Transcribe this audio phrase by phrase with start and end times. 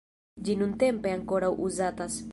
[0.47, 2.21] Ĝi nuntempe ankoraŭ uzatas.